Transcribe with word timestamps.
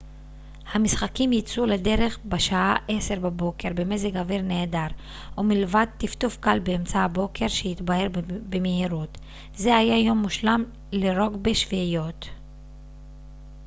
המשחקים 0.73 1.33
יצאו 1.33 1.65
לדרך 1.65 2.19
בשעה 2.25 2.75
10:00 2.89 3.19
בבוקר 3.19 3.69
במזג 3.75 4.17
אוויר 4.17 4.41
נהדר 4.41 4.87
ומלבד 5.37 5.85
טפטוף 5.97 6.37
קל 6.37 6.59
באמצע 6.59 6.99
הבוקר 6.99 7.47
שהתבהר 7.47 8.07
במהירות 8.49 9.17
זה 9.55 9.75
היה 9.75 9.99
יום 10.05 10.17
מושלם 10.17 10.63
לרוגבי 10.91 11.55
שביעיות 11.55 12.27